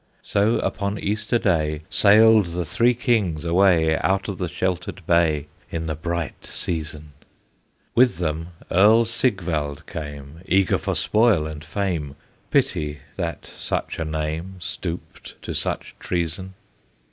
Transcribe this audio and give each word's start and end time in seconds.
So 0.23 0.57
upon 0.61 0.97
Easter 0.97 1.37
day 1.37 1.83
Sailed 1.91 2.47
the 2.47 2.65
three 2.65 2.95
kings 2.95 3.45
away, 3.45 3.99
Out 3.99 4.27
of 4.27 4.39
the 4.39 4.47
sheltered 4.49 5.05
bay, 5.05 5.45
In 5.69 5.85
the 5.85 5.93
bright 5.93 6.43
season; 6.43 7.11
With 7.93 8.17
them 8.17 8.47
Earl 8.71 9.05
Sigvald 9.05 9.85
came, 9.85 10.41
Eager 10.47 10.79
for 10.79 10.95
spoil 10.95 11.45
and 11.45 11.63
fame; 11.63 12.15
Pity 12.49 13.01
that 13.15 13.45
such 13.45 13.99
a 13.99 14.03
name 14.03 14.55
Stooped 14.57 15.39
to 15.43 15.53
such 15.53 15.95
treason! 15.99 16.55